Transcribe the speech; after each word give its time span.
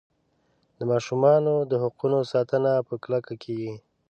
د 0.77 0.79
ماشومانو 0.91 1.53
د 1.71 1.73
حقونو 1.83 2.19
ساتنه 2.31 2.71
په 2.87 2.93
کلکه 3.03 3.33
کیږي. 3.43 3.73